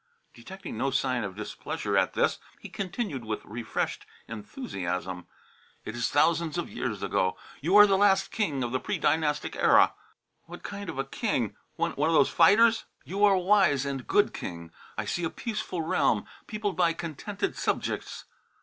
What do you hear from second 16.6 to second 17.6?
by contented